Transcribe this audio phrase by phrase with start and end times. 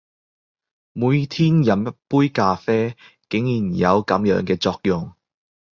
[0.93, 2.97] 每天飲一杯咖啡，
[3.29, 5.13] 竟然有噉樣嘅作用！